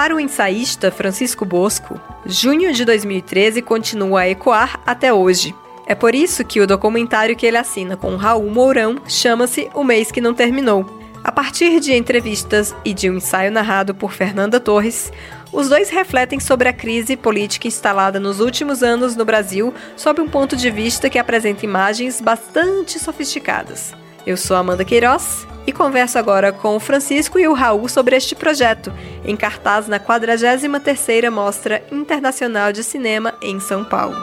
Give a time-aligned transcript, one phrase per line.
[0.00, 5.54] Para o ensaísta Francisco Bosco, junho de 2013 continua a ecoar até hoje.
[5.86, 10.10] É por isso que o documentário que ele assina com Raul Mourão chama-se O Mês
[10.10, 10.86] que Não Terminou.
[11.22, 15.12] A partir de entrevistas e de um ensaio narrado por Fernanda Torres,
[15.52, 20.28] os dois refletem sobre a crise política instalada nos últimos anos no Brasil sob um
[20.30, 23.92] ponto de vista que apresenta imagens bastante sofisticadas.
[24.26, 28.34] Eu sou Amanda Queiroz e converso agora com o Francisco e o Raul sobre este
[28.34, 28.92] projeto,
[29.24, 34.16] em cartaz na 43ª Mostra Internacional de Cinema em São Paulo.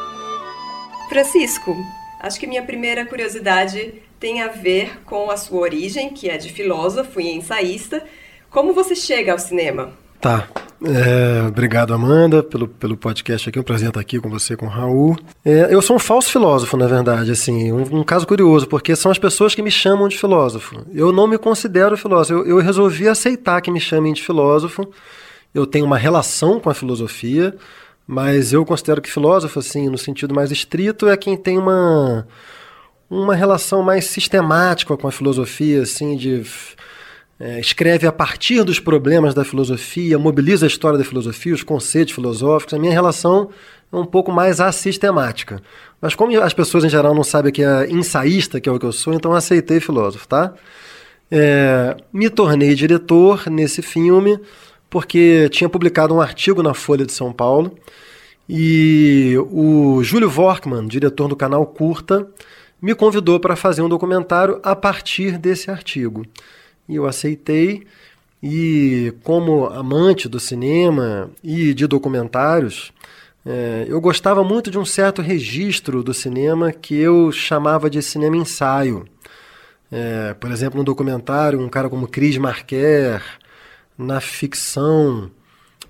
[1.07, 1.73] Francisco,
[2.19, 6.51] acho que minha primeira curiosidade tem a ver com a sua origem, que é de
[6.51, 8.03] filósofo e ensaísta.
[8.49, 9.93] Como você chega ao cinema?
[10.19, 10.49] Tá.
[10.83, 13.57] É, obrigado, Amanda, pelo, pelo podcast aqui.
[13.57, 15.17] É um prazer estar aqui com você, com o Raul.
[15.43, 19.11] É, eu sou um falso filósofo, na verdade, assim, um, um, caso curioso, porque são
[19.11, 20.85] as pessoas que me chamam de filósofo.
[20.93, 22.41] Eu não me considero filósofo.
[22.41, 24.87] Eu, eu resolvi aceitar que me chamem de filósofo.
[25.53, 27.55] Eu tenho uma relação com a filosofia,
[28.05, 32.27] mas eu considero que filósofo, assim, no sentido mais estrito, é quem tem uma
[33.09, 36.43] uma relação mais sistemática com a filosofia, assim, de
[37.39, 42.13] é, escreve a partir dos problemas da filosofia, mobiliza a história da filosofia, os conceitos
[42.13, 42.73] filosóficos.
[42.73, 43.49] A minha relação
[43.91, 45.61] é um pouco mais assistemática.
[46.01, 48.85] Mas como as pessoas em geral não sabem que é ensaísta, que é o que
[48.85, 50.53] eu sou, então aceitei filósofo, tá?
[51.29, 54.39] É, me tornei diretor nesse filme
[54.89, 57.77] porque tinha publicado um artigo na Folha de São Paulo
[58.47, 62.25] e o Júlio Vorkman, diretor do canal Curta,
[62.81, 66.25] me convidou para fazer um documentário a partir desse artigo.
[66.87, 67.85] E eu aceitei,
[68.41, 72.93] e como amante do cinema e de documentários,
[73.45, 78.37] é, eu gostava muito de um certo registro do cinema que eu chamava de cinema
[78.37, 79.05] ensaio.
[79.91, 83.23] É, por exemplo, no documentário, um cara como Chris Marquer,
[83.97, 85.31] na ficção,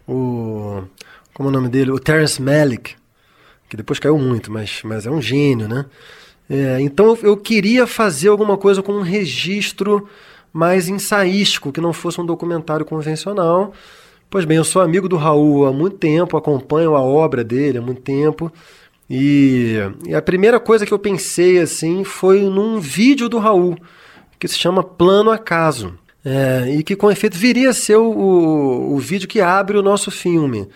[0.07, 0.83] o.
[1.33, 1.91] Como é o nome dele?
[1.91, 2.95] O Terence Malick,
[3.69, 5.85] que depois caiu muito, mas, mas é um gênio, né?
[6.49, 10.07] É, então eu queria fazer alguma coisa com um registro
[10.53, 13.73] mais ensaístico, que não fosse um documentário convencional.
[14.29, 17.81] Pois bem, eu sou amigo do Raul há muito tempo, acompanho a obra dele há
[17.81, 18.51] muito tempo.
[19.09, 23.77] E, e a primeira coisa que eu pensei assim foi num vídeo do Raul,
[24.37, 25.97] que se chama Plano Acaso.
[26.25, 29.81] É, e que com efeito viria a ser o, o, o vídeo que abre o
[29.81, 30.67] nosso filme.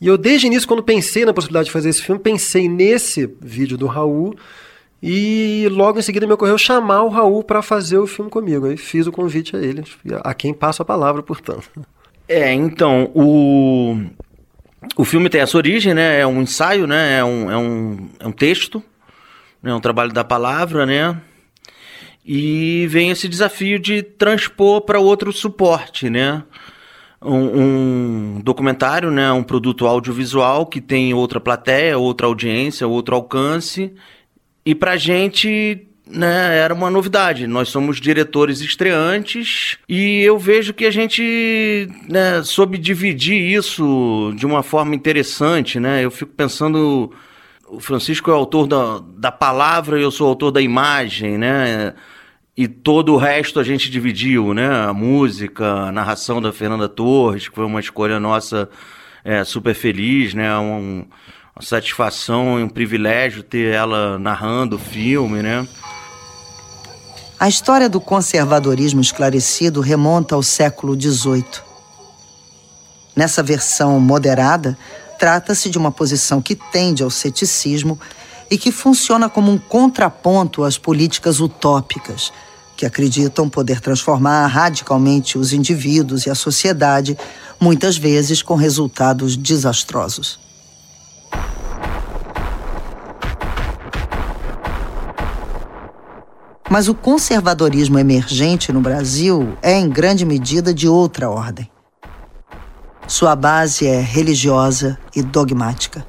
[0.00, 3.30] E eu, desde o início, quando pensei na possibilidade de fazer esse filme, pensei nesse
[3.40, 4.34] vídeo do Raul
[5.06, 8.64] e logo em seguida me ocorreu chamar o Raul para fazer o filme comigo.
[8.64, 9.84] Aí fiz o convite a ele,
[10.22, 11.68] a quem passo a palavra, portanto.
[12.26, 14.00] É, então, o,
[14.96, 16.20] o filme tem essa origem, né?
[16.20, 17.18] É um ensaio, né?
[17.18, 18.82] É um, é um, é um texto,
[19.62, 19.72] né?
[19.72, 21.20] é um trabalho da palavra, né?
[22.24, 26.42] E vem esse desafio de transpor para outro suporte, né?
[27.20, 29.30] Um, um, documentário, né?
[29.32, 33.92] Um produto audiovisual que tem outra plateia, outra audiência, outro alcance
[34.64, 37.46] e pra gente né, era uma novidade.
[37.46, 44.46] Nós somos diretores estreantes e eu vejo que a gente né, soube dividir isso de
[44.46, 45.80] uma forma interessante.
[45.80, 46.04] Né?
[46.04, 47.12] Eu fico pensando.
[47.66, 51.94] O Francisco é autor da, da palavra e eu sou autor da imagem, né?
[52.56, 54.68] E todo o resto a gente dividiu, né?
[54.68, 58.68] A música, a narração da Fernanda Torres, que foi uma escolha nossa
[59.24, 60.56] é, super feliz, né?
[60.58, 61.06] Um,
[61.56, 65.66] uma satisfação e um privilégio ter ela narrando o filme, né?
[67.38, 71.44] A história do conservadorismo esclarecido remonta ao século XVIII.
[73.14, 74.76] Nessa versão moderada,
[75.16, 78.00] trata-se de uma posição que tende ao ceticismo
[78.50, 82.32] e que funciona como um contraponto às políticas utópicas,
[82.76, 87.16] que acreditam poder transformar radicalmente os indivíduos e a sociedade,
[87.60, 90.43] muitas vezes com resultados desastrosos.
[96.70, 101.70] Mas o conservadorismo emergente no Brasil é, em grande medida, de outra ordem.
[103.06, 106.06] Sua base é religiosa e dogmática.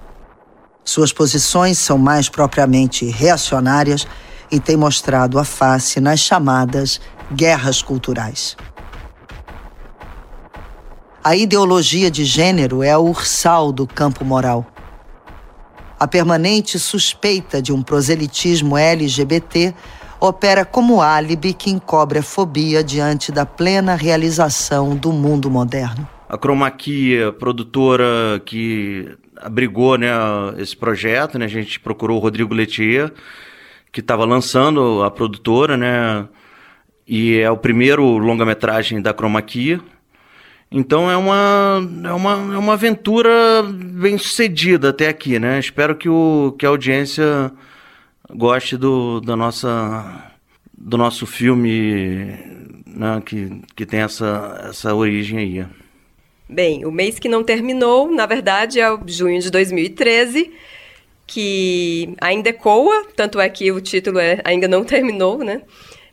[0.83, 4.07] Suas posições são mais propriamente reacionárias
[4.49, 7.01] e têm mostrado a face nas chamadas
[7.33, 8.55] guerras culturais.
[11.23, 14.65] A ideologia de gênero é a ursal do campo moral.
[15.99, 19.73] A permanente suspeita de um proselitismo LGBT
[20.25, 26.07] opera como álibi que encobre a fobia diante da plena realização do mundo moderno.
[26.27, 30.09] A Cromaquia, produtora que abrigou né,
[30.57, 33.11] esse projeto, né, a gente procurou o Rodrigo Letier,
[33.91, 36.27] que estava lançando a produtora, né,
[37.07, 39.79] e é o primeiro longa-metragem da Cromaquia.
[40.71, 43.31] Então é uma, é uma, é uma aventura
[43.63, 45.59] bem sucedida até aqui, né?
[45.59, 47.51] Espero que, o, que a audiência
[48.29, 50.31] goste do, da nossa,
[50.77, 52.55] do nosso filme
[52.95, 53.21] né?
[53.25, 55.65] que, que tem essa, essa origem aí.
[56.47, 60.51] Bem, o mês que não terminou, na verdade, é o junho de 2013,
[61.25, 65.63] que ainda ecoa, tanto é que o título é Ainda Não Terminou, né?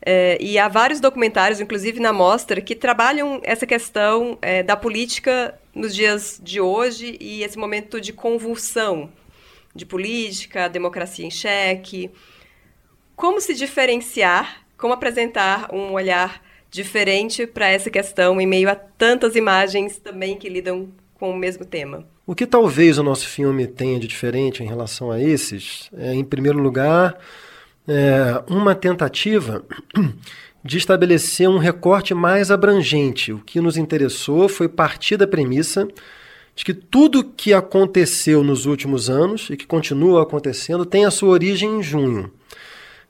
[0.05, 5.57] É, e há vários documentários, inclusive na mostra, que trabalham essa questão é, da política
[5.73, 9.09] nos dias de hoje e esse momento de convulsão
[9.75, 12.11] de política, democracia em xeque.
[13.15, 19.35] Como se diferenciar, como apresentar um olhar diferente para essa questão em meio a tantas
[19.35, 22.05] imagens também que lidam com o mesmo tema?
[22.25, 26.23] O que talvez o nosso filme tenha de diferente em relação a esses é, em
[26.23, 27.17] primeiro lugar,
[27.87, 29.63] é, uma tentativa
[30.63, 33.33] de estabelecer um recorte mais abrangente.
[33.33, 35.87] O que nos interessou foi partir da premissa
[36.55, 41.29] de que tudo que aconteceu nos últimos anos e que continua acontecendo tem a sua
[41.29, 42.31] origem em junho.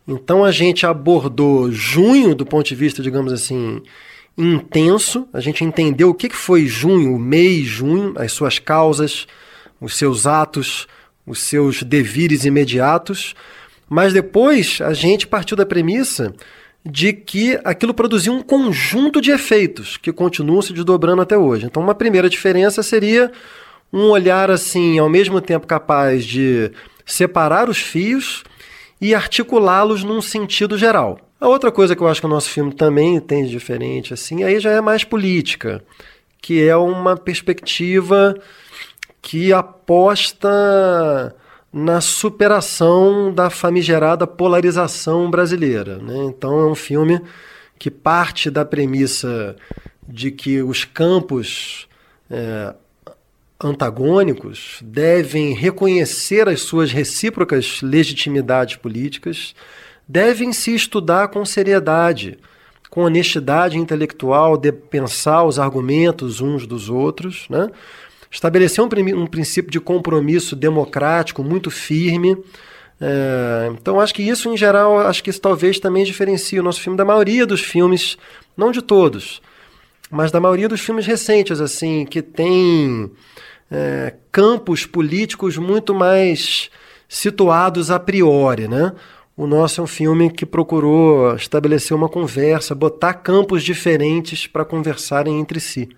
[0.08, 3.82] Então a gente abordou junho do ponto de vista, digamos assim,
[4.38, 5.28] intenso.
[5.34, 9.28] A gente entendeu o que foi junho, o mês junho, as suas causas,
[9.80, 10.88] os seus atos,
[11.26, 13.36] os seus devires imediatos.
[13.90, 16.34] Mas depois a gente partiu da premissa
[16.86, 21.66] de que aquilo produzia um conjunto de efeitos que continuam se desdobrando até hoje.
[21.66, 23.32] Então, uma primeira diferença seria
[23.92, 26.72] um olhar assim, ao mesmo tempo capaz de
[27.06, 28.44] separar os fios
[29.00, 31.20] e articulá-los num sentido geral.
[31.40, 34.44] A outra coisa que eu acho que o nosso filme também tem de diferente, assim,
[34.44, 35.84] aí já é mais política,
[36.42, 38.36] que é uma perspectiva
[39.22, 41.36] que aposta
[41.74, 45.98] na superação da famigerada polarização brasileira.
[45.98, 46.26] Né?
[46.26, 47.20] Então é um filme
[47.80, 49.56] que parte da premissa
[50.08, 51.88] de que os campos
[52.30, 52.76] é,
[53.62, 59.56] antagônicos devem reconhecer as suas recíprocas legitimidades políticas,
[60.08, 62.38] devem se estudar com seriedade,
[62.90, 67.70] com honestidade intelectual, de pensar os argumentos uns dos outros, né?
[68.34, 72.36] Estabeleceu um, um princípio de compromisso democrático muito firme.
[73.00, 76.82] É, então acho que isso, em geral, acho que isso talvez também diferencie o nosso
[76.82, 78.18] filme da maioria dos filmes,
[78.58, 79.42] não de todos,
[80.10, 83.12] mas da maioria dos filmes recentes, assim, que tem
[83.70, 86.70] é, campos políticos muito mais
[87.08, 88.94] situados a priori, né?
[89.36, 95.40] O nosso é um filme que procurou estabelecer uma conversa, botar campos diferentes para conversarem
[95.40, 95.90] entre si.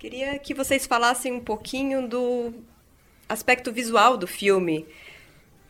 [0.00, 2.54] Queria que vocês falassem um pouquinho do
[3.28, 4.86] aspecto visual do filme.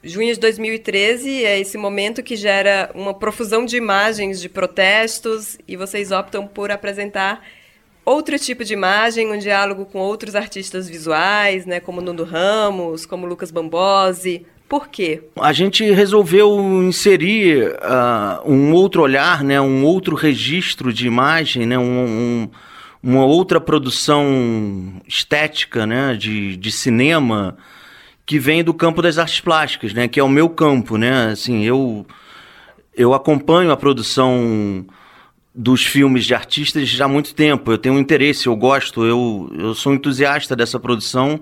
[0.05, 5.77] Junho de 2013 é esse momento que gera uma profusão de imagens de protestos e
[5.77, 7.45] vocês optam por apresentar
[8.05, 13.27] outro tipo de imagem, um diálogo com outros artistas visuais, né, como Nuno Ramos, como
[13.27, 14.47] Lucas Bambosi.
[14.69, 15.25] Por quê?
[15.41, 21.77] A gente resolveu inserir uh, um outro olhar, né, um outro registro de imagem, né,
[21.77, 22.51] um, um
[23.03, 27.57] uma outra produção estética, né, de, de cinema,
[28.27, 31.65] que vem do campo das artes plásticas, né, que é o meu campo, né, assim,
[31.65, 32.07] eu,
[32.95, 34.85] eu acompanho a produção
[35.55, 39.51] dos filmes de artistas já há muito tempo, eu tenho um interesse, eu gosto, eu,
[39.59, 41.41] eu sou entusiasta dessa produção,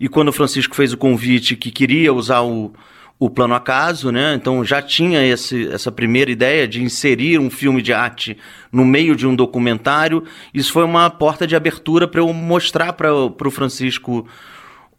[0.00, 2.72] e quando o Francisco fez o convite que queria usar o,
[3.18, 4.34] o Plano Acaso, né?
[4.34, 8.36] Então já tinha esse, essa primeira ideia de inserir um filme de arte
[8.72, 10.24] no meio de um documentário.
[10.52, 14.26] Isso foi uma porta de abertura para eu mostrar para o Francisco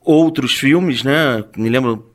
[0.02, 1.44] outros filmes, né?
[1.58, 2.12] Me lembro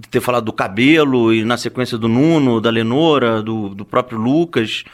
[0.00, 4.18] de ter falado do Cabelo e na sequência do Nuno, da Lenora, do, do próprio
[4.18, 4.84] Lucas.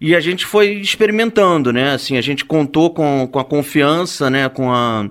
[0.00, 1.92] E a gente foi experimentando, né?
[1.92, 4.48] Assim, a gente contou com, com a confiança, né?
[4.48, 5.10] Com a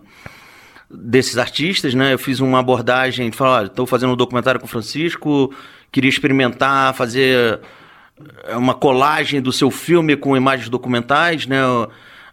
[0.90, 2.14] desses artistas, né?
[2.14, 5.54] Eu fiz uma abordagem, falar, estou fazendo um documentário com o Francisco,
[5.92, 7.60] queria experimentar, fazer
[8.46, 11.60] eh, uma colagem do seu filme com imagens documentais, né?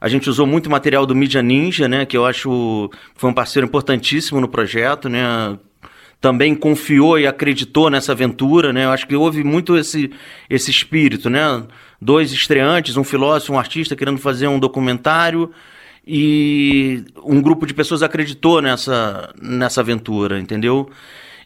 [0.00, 2.06] A gente usou muito material do Media Ninja, né?
[2.06, 5.58] Que eu acho foi um parceiro importantíssimo no projeto, né?
[6.18, 8.86] Também confiou e acreditou nessa aventura, né?
[8.86, 10.10] Eu acho que houve muito esse,
[10.48, 11.62] esse espírito, né?
[12.00, 15.50] Dois estreantes, um filósofo, um artista querendo fazer um documentário
[16.06, 20.88] e um grupo de pessoas acreditou nessa, nessa aventura, entendeu?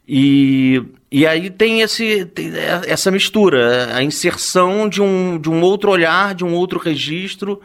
[0.06, 2.52] E, e aí tem, esse, tem
[2.86, 7.60] essa mistura, a inserção de um, de um outro olhar, de um outro registro,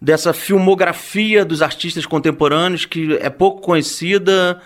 [0.00, 4.60] dessa filmografia dos artistas contemporâneos que é pouco conhecida,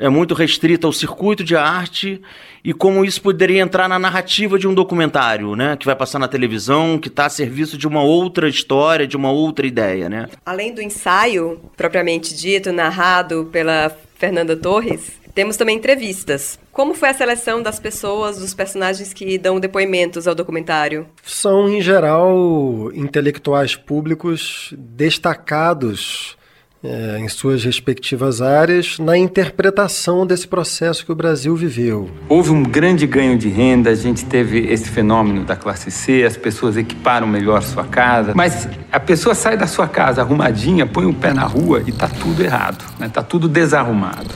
[0.00, 2.20] é muito restrita ao circuito de arte
[2.64, 6.26] e como isso poderia entrar na narrativa de um documentário, né, que vai passar na
[6.26, 10.28] televisão, que está a serviço de uma outra história, de uma outra ideia, né?
[10.44, 16.58] Além do ensaio propriamente dito, narrado pela Fernanda Torres, temos também entrevistas.
[16.72, 21.06] Como foi a seleção das pessoas, dos personagens que dão depoimentos ao documentário?
[21.22, 26.36] São, em geral, intelectuais públicos destacados
[26.82, 32.10] é, em suas respectivas áreas na interpretação desse processo que o Brasil viveu.
[32.28, 36.36] Houve um grande ganho de renda, a gente teve esse fenômeno da classe C, as
[36.36, 41.12] pessoas equiparam melhor sua casa, mas a pessoa sai da sua casa arrumadinha, põe o
[41.12, 43.10] pé na rua e está tudo errado, está né?
[43.12, 44.30] Tá tudo desarrumado.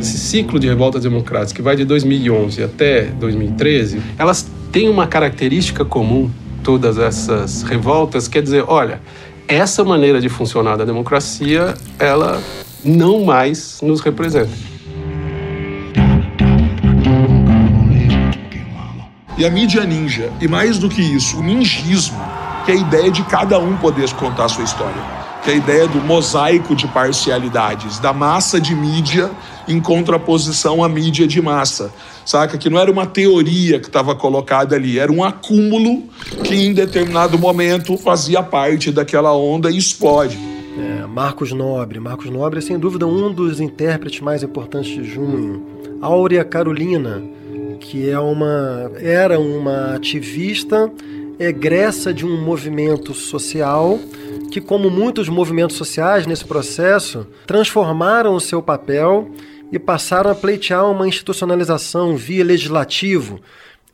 [0.00, 5.84] Esse ciclo de revoltas democráticas que vai de 2011 até 2013, elas têm uma característica
[5.84, 6.30] comum
[6.68, 9.00] todas essas revoltas quer dizer, olha,
[9.48, 12.42] essa maneira de funcionar da democracia, ela
[12.84, 14.52] não mais nos representa.
[19.38, 22.20] E a mídia ninja, e mais do que isso, o ninjismo,
[22.66, 25.56] que é a ideia de cada um poder contar a sua história que é a
[25.56, 29.30] ideia do mosaico de parcialidades, da massa de mídia
[29.66, 31.92] em contraposição à mídia de massa.
[32.28, 32.58] Saca?
[32.58, 36.02] Que não era uma teoria que estava colocada ali, era um acúmulo
[36.44, 40.38] que em determinado momento fazia parte daquela onda e explode.
[40.78, 41.98] É, Marcos Nobre.
[41.98, 45.64] Marcos Nobre é sem dúvida um dos intérpretes mais importantes de junho.
[46.02, 47.22] Áurea Carolina,
[47.80, 50.92] que é uma, era uma ativista
[51.38, 53.98] egressa de um movimento social
[54.50, 59.30] que, como muitos movimentos sociais nesse processo, transformaram o seu papel
[59.72, 63.40] e passaram a pleitear uma institucionalização via legislativo.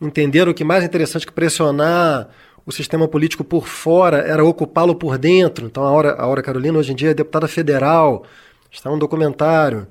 [0.01, 2.29] Entenderam que mais interessante que pressionar
[2.67, 5.67] o sistema político por fora era ocupá-lo por dentro.
[5.67, 8.25] Então, a Aura, a Aura Carolina, hoje em dia, é deputada federal,
[8.71, 9.87] está um documentário.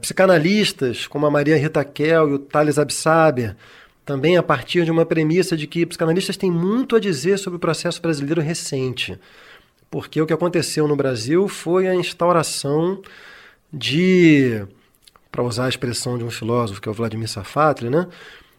[0.00, 3.56] Psicanalistas, como a Maria Rita Kel e o Thales Absaber,
[4.04, 7.60] também a partir de uma premissa de que psicanalistas têm muito a dizer sobre o
[7.60, 9.18] processo brasileiro recente
[9.90, 13.00] porque o que aconteceu no Brasil foi a instauração
[13.72, 14.64] de,
[15.30, 18.06] para usar a expressão de um filósofo que é o Vladimir Safatli, né,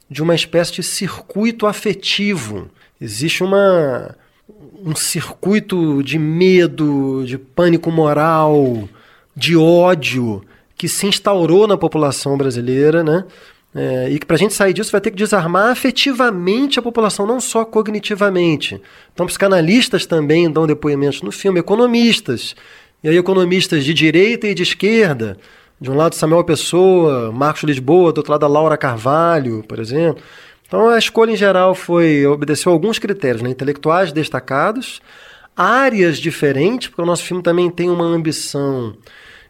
[0.10, 2.70] de uma espécie de circuito afetivo.
[3.00, 4.16] Existe uma,
[4.84, 8.88] um circuito de medo, de pânico moral,
[9.36, 10.44] de ódio
[10.78, 13.26] que se instaurou na população brasileira, né?
[13.76, 17.28] É, e que para a gente sair disso vai ter que desarmar afetivamente a população,
[17.28, 18.82] não só cognitivamente.
[19.14, 22.56] Então, psicanalistas também dão depoimentos no filme, economistas.
[23.04, 25.38] E aí, economistas de direita e de esquerda.
[25.80, 30.24] De um lado, Samuel Pessoa, Marcos Lisboa, do outro lado, a Laura Carvalho, por exemplo.
[30.68, 33.50] Então, a escolha em geral foi obedeceu a alguns critérios, né?
[33.50, 35.02] intelectuais destacados,
[35.56, 38.96] áreas diferentes, porque o nosso filme também tem uma ambição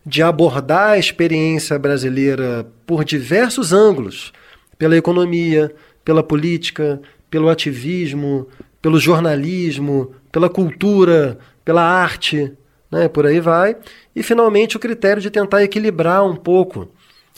[0.05, 4.31] de abordar a experiência brasileira por diversos ângulos
[4.77, 5.73] pela economia,
[6.05, 8.47] pela política, pelo ativismo,
[8.81, 12.53] pelo jornalismo, pela cultura, pela arte,
[12.91, 13.07] né?
[13.07, 13.75] por aí vai.
[14.15, 16.89] E, finalmente, o critério de tentar equilibrar um pouco,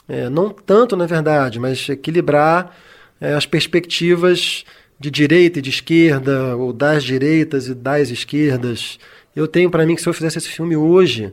[0.07, 2.75] é, não tanto na verdade, mas equilibrar
[3.19, 4.65] é, as perspectivas
[4.99, 8.99] de direita e de esquerda, ou das direitas e das esquerdas.
[9.35, 11.31] Eu tenho para mim que se eu fizesse esse filme hoje,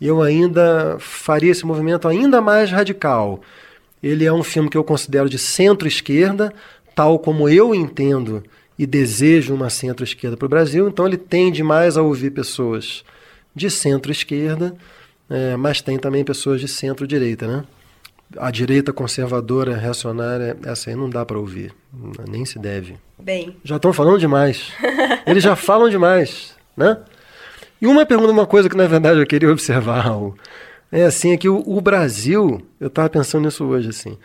[0.00, 3.40] eu ainda faria esse movimento ainda mais radical.
[4.02, 6.52] Ele é um filme que eu considero de centro-esquerda,
[6.94, 8.42] tal como eu entendo
[8.78, 13.02] e desejo uma centro-esquerda para o Brasil, então ele tende mais a ouvir pessoas
[13.56, 14.76] de centro-esquerda,
[15.30, 17.64] é, mas tem também pessoas de centro-direita, né?
[18.36, 21.72] A direita conservadora, reacionária, essa aí não dá para ouvir,
[22.28, 22.96] nem se deve.
[23.18, 23.56] Bem.
[23.64, 24.72] Já estão falando demais.
[25.26, 26.98] Eles já falam demais, né?
[27.80, 30.06] E uma pergunta, uma coisa que na verdade eu queria observar,
[30.92, 34.18] é assim, é que o, o Brasil, eu estava pensando nisso hoje, assim,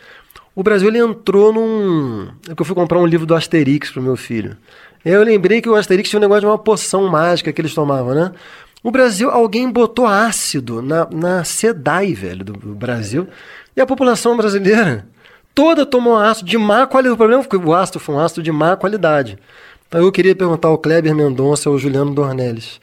[0.54, 2.28] o Brasil ele entrou num...
[2.50, 4.58] É que eu fui comprar um livro do Asterix para meu filho.
[5.04, 8.14] Eu lembrei que o Asterix tinha um negócio de uma poção mágica que eles tomavam,
[8.14, 8.32] né?
[8.84, 13.28] O Brasil, alguém botou ácido na, na SEDAI, velho, do, Brasil,
[13.76, 15.08] e a população brasileira
[15.54, 17.14] toda tomou ácido de má qualidade.
[17.14, 19.38] O problema foi que o ácido foi um ácido de má qualidade.
[19.88, 22.80] Então eu queria perguntar ao Kleber Mendonça ou ao Juliano Dornelles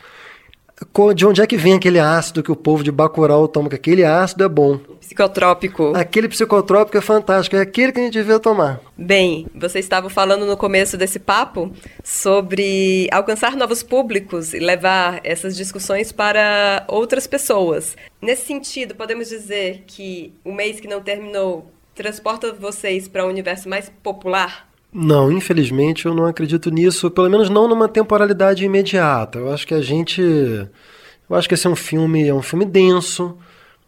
[1.14, 3.68] de onde é que vem aquele ácido que o povo de Bacurau toma?
[3.68, 4.78] Que aquele ácido é bom.
[5.00, 5.92] Psicotrópico.
[5.96, 8.80] Aquele psicotrópico é fantástico, é aquele que a gente devia tomar.
[8.96, 11.72] Bem, você estava falando no começo desse papo
[12.04, 17.96] sobre alcançar novos públicos e levar essas discussões para outras pessoas.
[18.20, 23.68] Nesse sentido, podemos dizer que o mês que não terminou transporta vocês para um universo
[23.68, 24.67] mais popular?
[24.92, 29.38] Não, infelizmente eu não acredito nisso, pelo menos não numa temporalidade imediata.
[29.38, 32.64] Eu acho que a gente Eu acho que esse é um filme, é um filme
[32.64, 33.36] denso,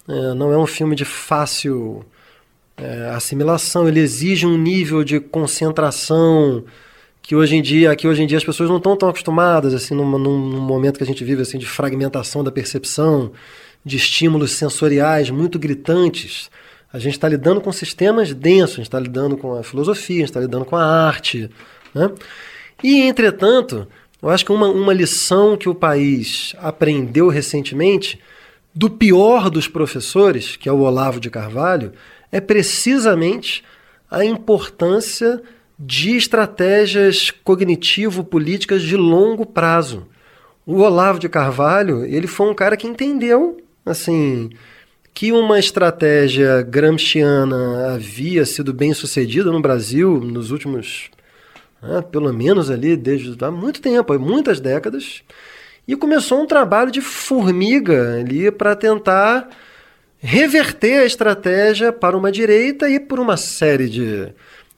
[0.08, 2.04] é, não é um filme de fácil
[2.76, 6.64] é, assimilação, ele exige um nível de concentração
[7.22, 9.94] que hoje em dia, que hoje em dia as pessoas não estão tão acostumadas, assim,
[9.94, 13.32] num, num momento que a gente vive assim de fragmentação da percepção,
[13.84, 16.50] de estímulos sensoriais muito gritantes.
[16.92, 20.20] A gente está lidando com sistemas densos, a gente está lidando com a filosofia, a
[20.20, 21.48] gente está lidando com a arte.
[21.94, 22.10] Né?
[22.82, 23.86] E, entretanto,
[24.20, 28.20] eu acho que uma, uma lição que o país aprendeu recentemente
[28.74, 31.92] do pior dos professores, que é o Olavo de Carvalho,
[32.30, 33.64] é precisamente
[34.10, 35.40] a importância
[35.78, 40.06] de estratégias cognitivo-políticas de longo prazo.
[40.66, 44.50] O Olavo de Carvalho, ele foi um cara que entendeu, assim,
[45.12, 51.10] que uma estratégia gramsciana havia sido bem sucedida no Brasil nos últimos,
[51.82, 55.22] né, pelo menos ali, desde há muito tempo, muitas décadas,
[55.86, 59.48] e começou um trabalho de formiga ali para tentar
[60.18, 64.28] reverter a estratégia para uma direita e por uma série de,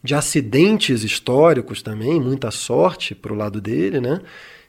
[0.03, 4.21] de acidentes históricos também, muita sorte para o lado dele, né?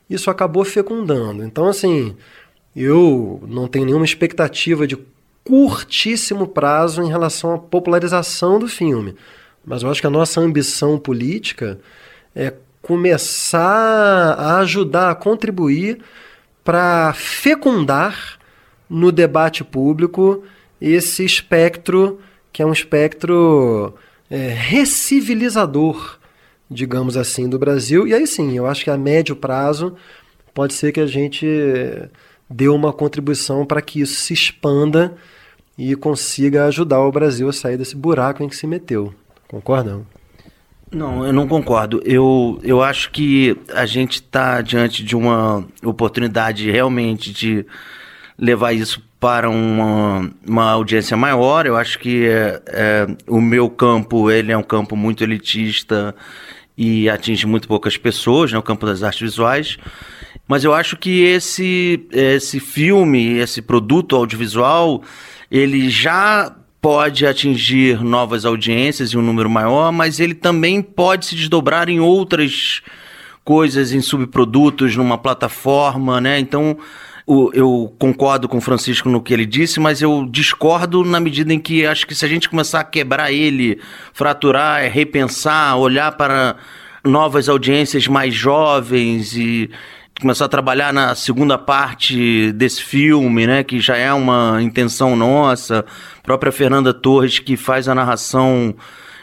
[0.09, 1.43] Isso acabou fecundando.
[1.43, 2.15] Então, assim,
[2.75, 4.97] eu não tenho nenhuma expectativa de
[5.43, 9.15] curtíssimo prazo em relação à popularização do filme.
[9.65, 11.79] Mas eu acho que a nossa ambição política
[12.35, 15.99] é começar a ajudar, a contribuir
[16.63, 18.37] para fecundar
[18.89, 20.43] no debate público
[20.79, 22.19] esse espectro
[22.51, 23.95] que é um espectro
[24.29, 26.19] é, recivilizador,
[26.69, 28.07] digamos assim, do Brasil.
[28.07, 29.95] E aí sim, eu acho que a médio prazo
[30.53, 31.47] pode ser que a gente
[32.49, 35.15] dê uma contribuição para que isso se expanda
[35.77, 39.13] e consiga ajudar o Brasil a sair desse buraco em que se meteu.
[39.47, 40.05] Concordam?
[40.91, 42.01] Não, eu não concordo.
[42.05, 47.65] Eu, eu acho que a gente está diante de uma oportunidade realmente de
[48.37, 51.65] levar isso para uma, uma audiência maior.
[51.65, 56.13] Eu acho que é, é, o meu campo ele é um campo muito elitista
[56.77, 59.77] e atinge muito poucas pessoas, né, o campo das artes visuais.
[60.47, 65.01] Mas eu acho que esse, esse filme, esse produto audiovisual,
[65.49, 71.35] ele já pode atingir novas audiências e um número maior, mas ele também pode se
[71.35, 72.81] desdobrar em outras
[73.43, 76.39] coisas, em subprodutos, numa plataforma, né?
[76.39, 76.77] Então,
[77.53, 81.59] eu concordo com o Francisco no que ele disse, mas eu discordo na medida em
[81.59, 83.79] que acho que se a gente começar a quebrar ele,
[84.13, 86.57] fraturar, repensar, olhar para
[87.03, 89.69] novas audiências mais jovens e
[90.23, 95.83] começar a trabalhar na segunda parte desse filme, né, que já é uma intenção nossa.
[96.17, 98.73] A própria Fernanda Torres, que faz a narração,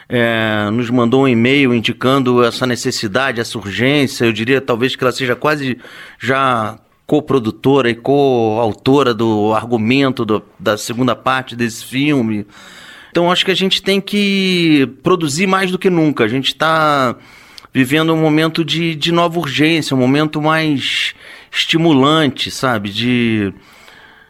[0.07, 4.25] é, nos mandou um e-mail indicando essa necessidade, essa urgência.
[4.25, 5.79] Eu diria talvez que ela seja quase
[6.19, 12.45] já co-produtora e co-autora do argumento do, da segunda parte desse filme.
[13.09, 16.25] Então acho que a gente tem que produzir mais do que nunca.
[16.25, 17.15] A gente está
[17.73, 21.13] vivendo um momento de, de nova urgência, um momento mais
[21.51, 22.89] estimulante, sabe?
[22.89, 23.53] De,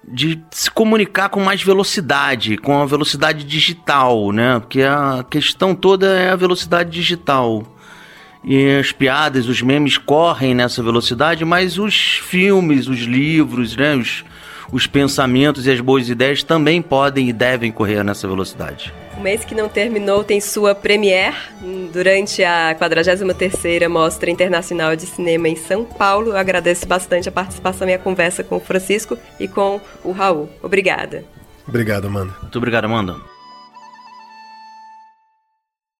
[0.08, 4.60] de se comunicar com mais velocidade, com a velocidade digital, né?
[4.60, 7.66] Porque a questão toda é a velocidade digital.
[8.44, 13.96] E as piadas, os memes correm nessa velocidade, mas os filmes, os livros, né?
[13.96, 14.24] Os,
[14.72, 18.94] os pensamentos e as boas ideias também podem e devem correr nessa velocidade.
[19.22, 21.36] O mês que não terminou tem sua premiere
[21.94, 26.30] durante a 43ª Mostra Internacional de Cinema em São Paulo.
[26.30, 30.50] Eu agradeço bastante a participação e a conversa com o Francisco e com o Raul.
[30.64, 31.24] Obrigada.
[31.68, 32.34] Obrigado, Amanda.
[32.42, 33.18] Muito obrigado, Amanda.